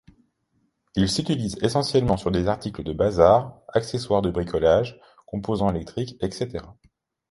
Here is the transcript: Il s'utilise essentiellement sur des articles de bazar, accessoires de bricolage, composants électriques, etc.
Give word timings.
Il 0.95 1.11
s'utilise 1.11 1.59
essentiellement 1.61 2.17
sur 2.17 2.31
des 2.31 2.47
articles 2.47 2.81
de 2.81 2.91
bazar, 2.91 3.61
accessoires 3.67 4.23
de 4.23 4.31
bricolage, 4.31 4.99
composants 5.27 5.69
électriques, 5.69 6.17
etc. 6.21 6.63